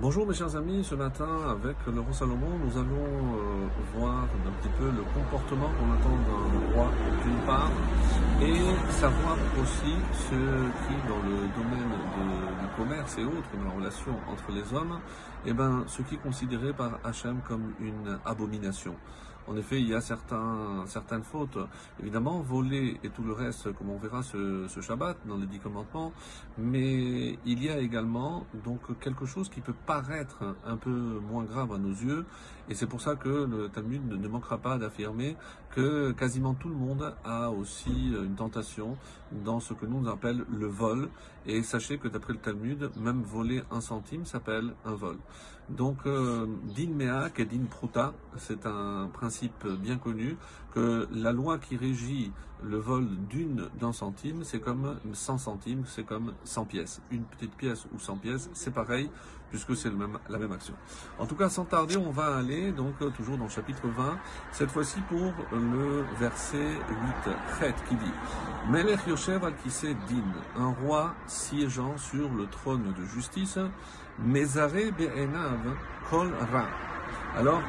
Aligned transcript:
Bonjour 0.00 0.26
mes 0.26 0.32
chers 0.32 0.56
amis, 0.56 0.82
ce 0.82 0.94
matin 0.94 1.28
avec 1.50 1.76
roi 1.86 2.10
Salomon, 2.14 2.56
nous 2.64 2.72
allons 2.72 3.36
euh, 3.36 3.68
voir 3.94 4.22
un 4.22 4.50
petit 4.52 4.72
peu 4.78 4.86
le 4.86 5.02
comportement 5.12 5.68
qu'on 5.76 5.92
attend 5.92 6.16
d'un 6.24 6.74
roi 6.74 6.90
d'une 7.22 7.36
part 7.44 7.70
et 8.40 8.92
savoir 8.92 9.36
aussi 9.60 9.92
ce 10.14 10.36
qui 10.86 10.94
dans 11.06 11.18
le 11.18 11.36
domaine 11.54 11.92
du 12.62 12.66
commerce 12.78 13.18
et 13.18 13.24
autres, 13.24 13.50
dans 13.58 13.68
la 13.68 13.76
relation 13.76 14.12
entre 14.32 14.50
les 14.52 14.74
hommes, 14.74 15.00
eh 15.44 15.52
ben, 15.52 15.84
ce 15.86 16.00
qui 16.00 16.14
est 16.14 16.22
considéré 16.22 16.72
par 16.72 16.98
Hachem 17.04 17.40
comme 17.46 17.74
une 17.78 18.18
abomination. 18.24 18.94
En 19.46 19.56
effet, 19.56 19.80
il 19.80 19.88
y 19.88 19.94
a 19.94 20.00
certaines 20.00 21.22
fautes. 21.22 21.58
Évidemment, 22.00 22.40
voler 22.40 22.98
et 23.02 23.08
tout 23.10 23.22
le 23.22 23.32
reste, 23.32 23.72
comme 23.72 23.90
on 23.90 23.98
verra 23.98 24.22
ce, 24.22 24.66
Shabbat 24.80 25.16
dans 25.26 25.36
les 25.36 25.46
dix 25.46 25.58
commandements, 25.58 26.12
mais 26.56 27.38
il 27.44 27.62
y 27.62 27.68
a 27.68 27.78
également 27.78 28.46
donc 28.64 28.98
quelque 29.00 29.26
chose 29.26 29.48
qui 29.48 29.60
peut 29.60 29.74
paraître 29.86 30.56
un 30.64 30.76
peu 30.76 30.90
moins 30.90 31.44
grave 31.44 31.72
à 31.72 31.78
nos 31.78 31.90
yeux, 31.90 32.24
et 32.68 32.74
c'est 32.74 32.86
pour 32.86 33.00
ça 33.00 33.16
que 33.16 33.28
le 33.28 33.68
Talmud 33.68 34.06
ne 34.06 34.28
manquera 34.28 34.56
pas 34.56 34.78
d'affirmer 34.78 35.36
que 35.74 36.12
quasiment 36.12 36.54
tout 36.54 36.68
le 36.68 36.76
monde 36.76 37.14
a 37.24 37.50
aussi 37.50 38.12
une 38.12 38.36
tentation 38.36 38.96
dans 39.44 39.58
ce 39.58 39.74
que 39.74 39.86
nous 39.86 40.08
appelle 40.08 40.44
le 40.48 40.66
vol. 40.66 41.08
Et 41.46 41.62
sachez 41.62 41.98
que 41.98 42.06
d'après 42.06 42.32
le 42.32 42.38
Talmud, 42.38 42.90
même 42.96 43.22
voler 43.22 43.62
un 43.70 43.80
centime 43.80 44.24
s'appelle 44.24 44.74
un 44.84 44.94
vol. 44.94 45.16
Donc, 45.68 45.98
euh, 46.06 46.46
din 46.76 46.90
meak 46.90 47.38
et 47.38 47.44
din 47.44 47.64
pruta, 47.70 48.12
c'est 48.36 48.66
un 48.66 49.08
principe 49.12 49.39
bien 49.80 49.98
connu 49.98 50.36
que 50.74 51.08
la 51.12 51.32
loi 51.32 51.58
qui 51.58 51.76
régit 51.76 52.32
le 52.62 52.76
vol 52.76 53.06
d'une 53.28 53.68
d'un 53.80 53.92
centime, 53.92 54.44
c'est 54.44 54.60
comme 54.60 54.98
100 55.12 55.38
centimes, 55.38 55.84
c'est 55.86 56.04
comme 56.04 56.34
100 56.44 56.64
pièces. 56.66 57.00
Une 57.10 57.24
petite 57.24 57.54
pièce 57.54 57.86
ou 57.94 57.98
100 57.98 58.16
pièces, 58.18 58.50
c'est 58.52 58.72
pareil, 58.72 59.10
puisque 59.50 59.76
c'est 59.76 59.90
même, 59.90 60.18
la 60.28 60.38
même 60.38 60.52
action. 60.52 60.74
En 61.18 61.26
tout 61.26 61.34
cas, 61.34 61.48
sans 61.48 61.64
tarder, 61.64 61.96
on 61.96 62.10
va 62.10 62.36
aller 62.36 62.72
donc 62.72 62.96
toujours 63.14 63.36
dans 63.36 63.44
le 63.44 63.50
chapitre 63.50 63.86
20, 63.88 64.18
cette 64.52 64.70
fois-ci 64.70 65.00
pour 65.08 65.32
le 65.52 66.04
verset 66.18 66.68
8, 67.26 67.32
Chet, 67.58 67.74
qui 67.88 67.96
dit 67.96 68.12
Melech 68.70 69.06
Yoshev 69.06 69.44
al 69.44 69.54
din, 70.08 70.24
un 70.56 70.72
roi 70.84 71.14
siégeant 71.26 71.96
sur 71.96 72.28
le 72.30 72.46
trône 72.46 72.92
de 72.92 73.04
justice, 73.04 73.58
Mezare 74.18 74.92
be'enav 74.98 75.60
kol 76.10 76.30
ra. 76.52 76.66
Alors, 77.36 77.62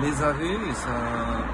Mézaré, 0.00 0.52
et 0.52 0.74
ça 0.74 0.90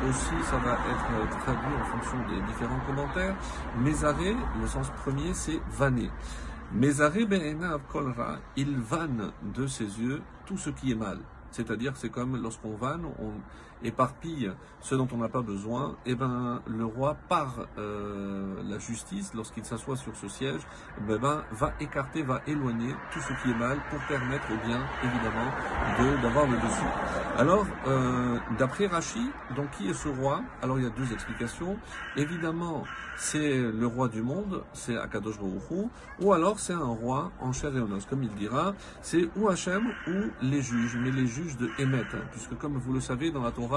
aussi, 0.09 0.45
ça 0.45 0.59
va 0.59 0.75
être 0.75 1.39
traduit 1.41 1.75
en 1.81 1.85
fonction 1.87 2.19
des 2.29 2.41
différents 2.43 2.79
commentaires. 2.87 3.35
Mézaré, 3.79 4.37
le 4.61 4.67
sens 4.67 4.91
premier, 5.03 5.35
c'est 5.35 5.61
vanner. 5.73 6.09
Mézaré 6.73 7.25
be'enav 7.27 7.81
kolra, 7.91 8.37
il 8.57 8.79
vanne 8.79 9.33
de 9.55 9.67
ses 9.67 10.01
yeux 10.01 10.23
tout 10.47 10.57
ce 10.57 10.71
qui 10.71 10.93
est 10.93 10.95
mal. 10.95 11.19
C'est-à-dire, 11.51 11.93
c'est 11.97 12.11
comme 12.11 12.41
lorsqu'on 12.41 12.77
vanne, 12.77 13.07
on 13.19 13.33
éparpille 13.83 14.51
ce 14.81 14.95
dont 14.95 15.09
on 15.13 15.19
n'a 15.19 15.29
pas 15.29 15.43
besoin. 15.43 15.97
Et 16.07 16.13
eh 16.13 16.15
ben, 16.15 16.63
le 16.67 16.85
roi, 16.85 17.17
par 17.29 17.67
euh, 17.79 18.63
la 18.69 18.79
justice, 18.79 19.35
lorsqu'il 19.35 19.65
s'assoit 19.65 19.97
sur 19.97 20.17
ce 20.17 20.29
siège, 20.29 20.61
eh 20.99 21.19
ben, 21.19 21.43
va 21.51 21.73
écarter, 21.81 22.23
va 22.23 22.43
éloigner 22.47 22.95
tout 23.13 23.21
ce 23.21 23.33
qui 23.43 23.51
est 23.51 23.59
mal 23.59 23.79
pour 23.91 23.99
permettre 24.07 24.47
au 24.53 24.67
bien, 24.67 24.81
évidemment, 25.03 26.23
d'avoir 26.23 26.47
le 26.47 26.57
dessus. 26.57 26.91
Alors, 27.37 27.67
euh, 27.87 28.39
d'après 28.59 28.87
Rachi, 28.87 29.31
donc 29.57 29.71
qui 29.73 29.89
est 29.89 29.95
ce 29.95 30.09
roi? 30.09 30.43
Alors, 30.63 30.79
il 30.79 30.85
y 30.85 30.87
a 30.87 30.91
deux 30.91 31.13
explications. 31.13 31.77
Évidemment, 32.17 32.85
c'est 33.17 33.59
le 33.59 33.87
roi 33.87 34.09
du 34.09 34.23
monde, 34.23 34.63
c'est 34.73 34.97
Akadosh 34.97 35.39
Baruch 35.39 35.89
ou 36.21 36.33
alors 36.33 36.61
c'est 36.61 36.73
un 36.73 36.79
roi 36.85 37.33
en 37.41 37.53
chair 37.53 37.77
et 37.77 37.81
en 37.81 37.91
os, 37.93 38.07
comme 38.07 38.23
il 38.23 38.31
dira, 38.31 38.75
c'est 39.03 39.29
ou 39.37 39.49
Hachem 39.49 39.89
ou 40.07 40.31
les 40.43 40.63
juges, 40.63 40.97
mais 40.97 41.11
les 41.11 41.27
juges 41.27 41.57
de 41.57 41.69
Emet, 41.79 41.99
hein, 41.99 42.23
puisque 42.31 42.57
comme 42.59 42.77
vous 42.77 42.93
le 42.93 43.01
savez 43.01 43.31
dans 43.31 43.43
la 43.43 43.51
Torah, 43.51 43.68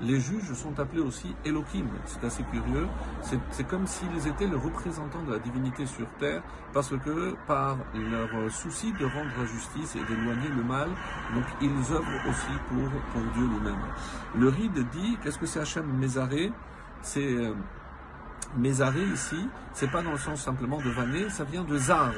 les 0.00 0.20
juges 0.20 0.52
sont 0.54 0.78
appelés 0.78 1.00
aussi 1.02 1.34
Elohim. 1.44 1.86
C'est 2.06 2.24
assez 2.24 2.42
curieux. 2.44 2.86
C'est 3.50 3.66
comme 3.68 3.86
s'ils 3.86 4.26
étaient 4.26 4.46
le 4.46 4.56
représentant 4.56 5.22
de 5.22 5.32
la 5.32 5.38
divinité 5.38 5.86
sur 5.86 6.06
terre, 6.18 6.42
parce 6.72 6.90
que 6.90 7.34
par 7.46 7.76
leur 7.94 8.50
souci 8.50 8.92
de 8.92 9.04
rendre 9.04 9.46
justice 9.46 9.96
et 9.96 10.04
d'éloigner 10.04 10.48
le 10.48 10.62
mal, 10.62 10.88
donc 11.34 11.44
ils 11.60 11.92
œuvrent 11.92 12.28
aussi 12.28 12.52
pour, 12.68 12.88
pour 13.12 13.32
Dieu 13.34 13.46
lui-même. 13.46 13.80
Le 14.36 14.48
Ride 14.48 14.86
dit, 14.90 15.18
qu'est-ce 15.22 15.38
que 15.38 15.46
c'est 15.46 15.60
Hachem 15.60 15.86
Mézaré 15.86 16.52
C'est 17.02 17.34
euh, 17.34 17.54
Mézaré 18.56 19.04
ici, 19.04 19.48
c'est 19.72 19.90
pas 19.90 20.02
dans 20.02 20.10
le 20.10 20.18
sens 20.18 20.42
simplement 20.42 20.78
de 20.78 20.90
vanner, 20.90 21.30
ça 21.30 21.44
vient 21.44 21.62
de 21.62 21.76
Zar, 21.76 22.12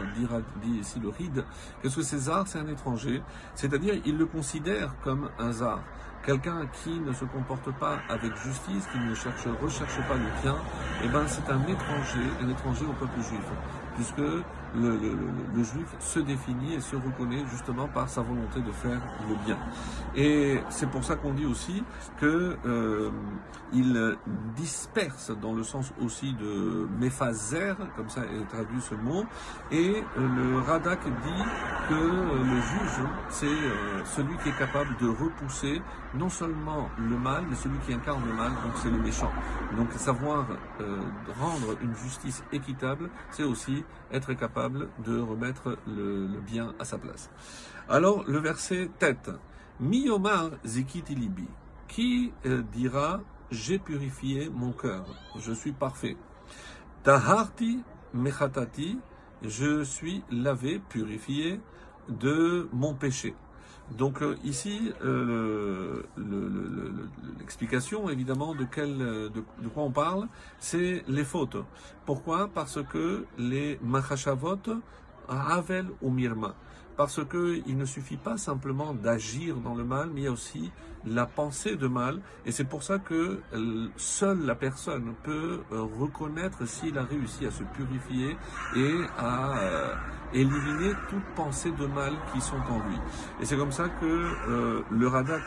dit, 0.63 0.79
ici 0.79 0.99
le 0.99 1.11
Ride. 1.11 1.45
Qu'est-ce 1.83 1.97
que 1.97 2.03
c'est 2.03 2.17
Zar? 2.17 2.49
C'est 2.49 2.59
un 2.59 2.69
étranger. 2.69 3.23
C'est-à-dire, 3.55 4.01
il 4.07 4.17
le 4.17 4.25
considère 4.25 4.95
comme 5.05 5.29
un 5.39 5.53
Zar. 5.53 5.81
Quelqu'un 6.25 6.67
qui 6.73 7.01
ne 7.01 7.13
se 7.13 7.25
comporte 7.25 7.73
pas 7.81 7.99
avec 8.09 8.31
justice, 8.37 8.87
qui 8.93 8.99
ne 8.99 9.13
cherche, 9.13 9.45
recherche 9.61 9.97
pas 10.07 10.15
le 10.15 10.41
bien, 10.41 10.57
eh 11.03 11.09
ben 11.09 11.27
c'est 11.27 11.51
un 11.51 11.61
étranger, 11.67 12.31
un 12.41 12.49
étranger 12.49 12.85
au 12.89 12.93
peuple 12.93 13.21
juif. 13.29 13.43
Puisque 13.97 14.23
le, 14.75 15.63
juif 15.63 15.87
se 16.01 16.19
définit 16.21 16.75
et 16.75 16.81
se 16.81 16.97
reconnaît 16.97 17.45
justement 17.51 17.89
par 17.89 18.09
sa 18.09 18.23
volonté 18.23 18.61
de 18.61 18.73
faire 18.73 19.01
le 19.29 19.35
bien. 19.45 19.59
Et 20.15 20.61
c'est 20.71 20.91
pour 20.91 21.05
ça 21.05 21.17
qu'on 21.17 21.33
dit 21.33 21.47
aussi 21.47 21.83
que 22.21 22.57
euh, 22.67 23.11
disperse 24.57 25.33
dans 25.41 25.55
le 25.55 25.63
sens 25.63 25.93
aussi 26.05 26.35
de 26.35 26.87
méphaser, 26.99 27.73
comme 27.97 28.09
ça 28.09 28.23
est 28.23 28.49
traduit 28.49 28.81
ce 28.81 28.95
mot, 28.95 29.25
et 29.71 30.03
le 30.17 30.59
Radak 30.61 31.01
dit 31.05 31.43
que 31.89 31.95
le 31.95 32.61
juge, 32.61 33.07
c'est 33.29 33.47
euh, 33.47 34.05
celui 34.05 34.37
qui 34.39 34.51
est 34.51 34.59
capable 34.59 34.95
de 35.01 35.09
repousser 35.09 35.81
non 36.15 36.29
seulement 36.29 36.91
le 36.99 37.17
mal, 37.17 37.45
mais 37.49 37.57
celui 37.57 37.79
qui 37.79 37.95
incarne 37.95 38.23
le 38.27 38.35
mal, 38.35 38.51
donc 38.51 38.73
c'est 38.77 38.91
le 38.91 38.99
méchant. 38.99 39.31
Donc 39.77 39.91
savoir 39.93 40.47
euh, 40.81 41.01
rendre 41.41 41.77
une 41.83 41.95
justice 41.95 42.45
équitable, 42.53 43.09
c'est 43.31 43.45
aussi 43.45 43.85
être 44.13 44.35
capable 44.35 44.62
de 44.69 45.19
remettre 45.19 45.79
le, 45.87 46.41
bien 46.41 46.75
à 46.79 46.85
sa 46.85 46.99
place. 46.99 47.31
Alors, 47.89 48.25
le 48.27 48.39
verset 48.39 48.91
tête. 48.99 49.31
Miyomar 49.81 50.51
zikitilibi. 50.65 51.49
Qui 51.89 52.33
euh, 52.47 52.63
dira 52.73 53.21
J'ai 53.51 53.79
purifié 53.79 54.49
mon 54.49 54.73
cœur, 54.73 55.05
je 55.39 55.53
suis 55.53 55.73
parfait. 55.73 56.17
Taharti 57.03 57.83
mechatati. 58.15 58.99
Je 59.43 59.83
suis 59.83 60.23
lavé, 60.31 60.81
purifié 60.89 61.61
de 62.09 62.69
mon 62.73 62.95
péché. 62.95 63.35
Donc 63.91 64.23
euh, 64.23 64.37
ici, 64.45 64.93
euh, 65.05 66.03
l'explication 67.39 68.09
évidemment 68.09 68.55
de, 68.55 68.65
quel, 68.65 68.97
de, 68.99 69.69
quoi 69.75 69.83
on 69.85 69.91
parle, 69.91 70.29
c'est 70.59 71.05
les 71.09 71.25
fautes. 71.25 71.59
Pourquoi? 72.07 72.49
Parce 72.49 72.83
que 72.83 73.27
les 73.39 73.79
machashavot, 73.83 74.57
Havel 75.29 75.87
ou 76.01 76.11
Mirma, 76.11 76.55
parce 76.97 77.21
qu'il 77.25 77.77
ne 77.77 77.85
suffit 77.85 78.17
pas 78.17 78.37
simplement 78.37 78.95
d'agir 78.95 79.57
dans 79.57 79.75
le 79.75 79.85
mal, 79.85 80.11
mais 80.13 80.23
il 80.23 80.25
y 80.25 80.29
a 80.29 80.33
aussi 80.33 80.71
la 81.05 81.27
pensée 81.27 81.77
de 81.77 81.87
mal. 81.87 82.21
Et 82.47 82.53
c'est 82.53 82.65
pour 82.65 82.83
ça 82.83 82.99
que 82.99 83.41
euh, 83.53 83.89
seule 83.97 84.47
la 84.47 84.55
personne 84.55 85.15
peut 85.23 85.61
reconnaître 85.71 86.67
s'il 86.67 86.97
a 86.99 87.05
réussi 87.05 87.47
à 87.47 87.51
se 87.51 87.65
purifier 87.65 88.37
et 88.77 88.95
à 89.19 89.95
éliminer 90.35 90.93
toute 91.09 91.25
pensée 91.35 91.73
de 91.73 91.87
mal 91.87 92.13
qui 92.33 92.41
sont 92.41 92.57
en 92.57 92.79
lui. 92.89 92.99
Et 93.41 93.45
c'est 93.45 93.57
comme 93.57 93.73
ça 93.73 93.89
que 93.89 94.07
euh, 94.07 94.83
le 94.91 95.09
Radak 95.09 95.43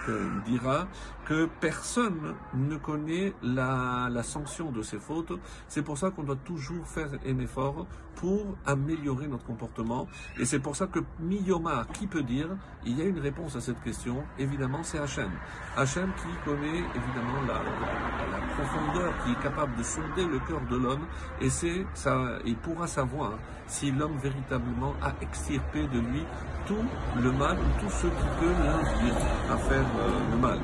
dira 0.45 0.87
que 1.25 1.49
personne 1.59 2.35
ne 2.53 2.77
connaît 2.77 3.33
la, 3.41 4.09
sanction 4.23 4.71
de 4.71 4.81
ses 4.81 4.99
fautes. 4.99 5.33
C'est 5.67 5.81
pour 5.81 5.97
ça 5.97 6.11
qu'on 6.11 6.23
doit 6.23 6.35
toujours 6.35 6.87
faire 6.87 7.09
un 7.25 7.39
effort 7.39 7.85
pour 8.15 8.55
améliorer 8.65 9.27
notre 9.27 9.45
comportement. 9.45 10.07
Et 10.39 10.45
c'est 10.45 10.59
pour 10.59 10.75
ça 10.75 10.87
que 10.87 10.99
Miyomar, 11.19 11.87
qui 11.87 12.07
peut 12.07 12.23
dire, 12.23 12.47
il 12.85 12.97
y 12.97 13.01
a 13.01 13.05
une 13.05 13.19
réponse 13.19 13.55
à 13.55 13.61
cette 13.61 13.81
question, 13.83 14.23
évidemment 14.39 14.83
c'est 14.83 14.99
Hachem. 14.99 15.31
Hachem 15.75 16.11
qui 16.15 16.49
connaît 16.49 16.79
évidemment 16.79 17.41
la, 17.47 17.55
la, 18.31 18.45
profondeur, 18.55 19.13
qui 19.23 19.31
est 19.31 19.43
capable 19.43 19.75
de 19.75 19.83
sonder 19.83 20.25
le 20.25 20.39
cœur 20.39 20.61
de 20.69 20.77
l'homme, 20.77 21.05
et 21.41 21.49
c'est 21.49 21.85
ça, 21.93 22.39
il 22.45 22.55
pourra 22.55 22.87
savoir 22.87 23.33
si 23.67 23.91
l'homme 23.91 24.17
véritablement 24.17 24.74
a 25.01 25.13
extirpé 25.21 25.87
de 25.87 25.99
lui 25.99 26.23
tout 26.65 26.83
le 27.21 27.31
mal 27.31 27.57
ou 27.57 27.81
tout 27.81 27.89
ce 27.89 28.07
qui 28.07 28.27
peut 28.39 28.51
l'induire 28.63 29.15
à 29.51 29.57
faire 29.57 29.85
euh, 29.99 30.31
le 30.31 30.37
mal. 30.37 30.59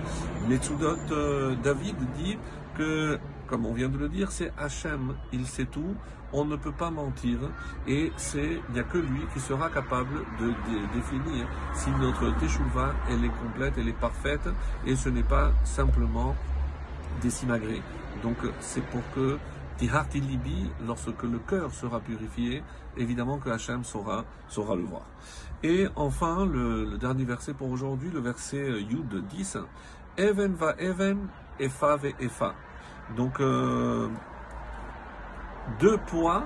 Metsudot 0.48 0.98
euh, 1.12 1.56
David 1.64 1.96
dit 2.18 2.38
que, 2.76 3.20
comme 3.48 3.66
on 3.66 3.74
vient 3.74 3.90
de 3.90 3.98
le 3.98 4.10
dire, 4.10 4.32
c'est 4.32 4.52
Hachem, 4.58 5.16
il 5.32 5.46
sait 5.46 5.66
tout, 5.66 5.96
on 6.34 6.46
ne 6.46 6.56
peut 6.56 6.72
pas 6.72 6.90
mentir, 6.90 7.40
et 7.88 8.12
c'est, 8.16 8.62
il 8.70 8.74
n'y 8.74 8.80
a 8.80 8.84
que 8.84 8.98
lui 8.98 9.22
qui 9.34 9.40
sera 9.40 9.70
capable 9.70 10.26
de, 10.40 10.54
définir 10.94 11.48
si 11.74 11.90
notre 11.92 12.34
teshuva, 12.40 12.94
elle 13.10 13.26
est 13.26 13.38
complète, 13.44 13.74
elle 13.78 13.90
est 13.90 14.00
parfaite, 14.00 14.48
et 14.86 14.96
ce 14.96 15.10
n'est 15.10 15.24
pas 15.24 15.52
simplement 15.66 16.36
des 17.22 17.30
simagrées. 17.30 17.82
Donc 18.24 18.38
c'est 18.60 18.84
pour 18.86 19.02
que 19.14 19.38
Lorsque 20.86 21.24
le 21.24 21.40
cœur 21.40 21.74
sera 21.74 22.00
purifié, 22.00 22.64
évidemment 22.98 23.38
que 23.40 23.50
Hachem 23.50 23.84
saura, 23.84 24.26
saura 24.48 24.76
le 24.76 24.84
voir. 24.84 25.06
Et 25.64 25.88
enfin, 25.96 26.46
le, 26.46 26.98
dernier 26.98 27.26
verset 27.26 27.54
pour 27.54 27.70
aujourd'hui, 27.70 28.10
le 28.12 28.20
verset 28.20 28.82
Yud 28.82 29.28
10, 29.28 29.58
Even 30.18 30.54
va 30.54 30.76
Even, 30.80 31.28
Efa 31.60 31.96
ve 31.96 32.14
Efa. 32.20 32.54
Donc, 33.16 33.40
euh, 33.40 34.08
deux 35.80 35.98
poids 35.98 36.44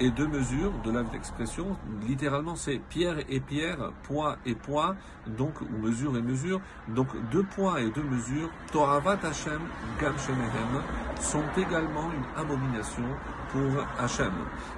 et 0.00 0.10
deux 0.10 0.26
mesures 0.26 0.72
de 0.84 0.90
la 0.90 1.02
d'expression. 1.02 1.76
Littéralement, 2.06 2.56
c'est 2.56 2.78
pierre 2.78 3.18
et 3.28 3.40
pierre, 3.40 3.92
poids 4.04 4.36
et 4.46 4.54
poids, 4.54 4.96
donc 5.26 5.60
ou 5.60 5.78
mesure 5.78 6.16
et 6.16 6.22
mesure. 6.22 6.60
Donc 6.88 7.08
deux 7.30 7.42
poids 7.42 7.80
et 7.80 7.90
deux 7.90 8.02
mesures, 8.02 8.50
Toravat 8.72 9.18
Hashem, 9.22 9.60
Gam 10.00 10.14
Shemehem, 10.18 10.82
sont 11.20 11.44
également 11.56 12.10
une 12.12 12.40
abomination 12.40 13.04
pour 13.52 13.84
Hachem. 13.98 14.32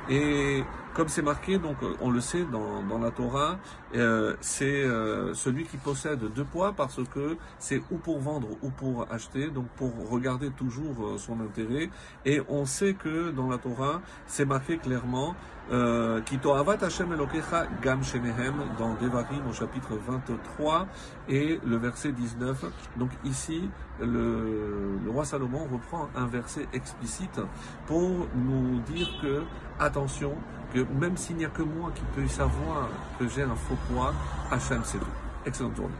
Et 0.08 0.62
comme 0.94 1.08
c'est 1.08 1.22
marqué, 1.22 1.58
donc 1.58 1.76
on 2.00 2.10
le 2.10 2.20
sait 2.20 2.44
dans, 2.44 2.82
dans 2.82 2.98
la 2.98 3.10
Torah, 3.10 3.58
euh, 3.94 4.34
c'est 4.40 4.82
euh, 4.82 5.34
celui 5.34 5.64
qui 5.64 5.76
possède 5.76 6.20
deux 6.34 6.44
poids 6.44 6.72
parce 6.76 7.00
que 7.14 7.36
c'est 7.58 7.80
ou 7.90 7.96
pour 7.96 8.18
vendre 8.18 8.48
ou 8.62 8.70
pour 8.70 9.06
acheter, 9.10 9.50
donc 9.50 9.66
pour 9.76 9.92
regarder 10.10 10.50
toujours 10.50 10.96
euh, 11.04 11.18
son 11.18 11.40
intérêt. 11.40 11.90
Et 12.24 12.40
on 12.48 12.64
sait 12.64 12.94
que 12.94 13.30
dans 13.30 13.48
la 13.48 13.58
Torah, 13.58 14.02
c'est 14.26 14.44
marqué 14.44 14.78
clairement 14.78 15.36
euh, 15.72 16.20
Kitoavat 16.22 16.78
Hashem 16.82 17.12
Elokecha 17.12 17.66
Gam 17.80 18.02
Shemehem 18.02 18.54
dans 18.76 18.94
Devarim 18.94 19.46
au 19.48 19.52
chapitre 19.52 19.96
23 19.96 20.88
et 21.28 21.60
le 21.64 21.76
verset 21.76 22.10
19. 22.10 22.64
Donc 22.96 23.10
ici, 23.24 23.70
le 24.00 24.98
roi 25.08 25.24
Salomon 25.24 25.68
reprend 25.70 26.08
un 26.16 26.26
verset 26.26 26.66
explicite 26.72 27.40
pour 27.86 28.26
nous 28.34 28.59
dire 28.86 29.08
que 29.22 29.42
attention, 29.78 30.32
que 30.72 30.80
même 30.98 31.16
s'il 31.16 31.36
n'y 31.36 31.44
a 31.44 31.48
que 31.48 31.62
moi 31.62 31.90
qui 31.94 32.02
peux 32.14 32.26
savoir 32.28 32.88
que 33.18 33.28
j'ai 33.28 33.42
un 33.42 33.54
faux 33.54 33.76
poids, 33.88 34.14
Hachem 34.50 34.82
c'est 34.84 34.98
tout. 34.98 35.06
Excellente 35.46 35.76
journée. 35.76 35.94